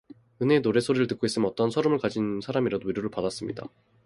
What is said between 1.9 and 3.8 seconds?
가진 사람이라도 위로를 받았습니다.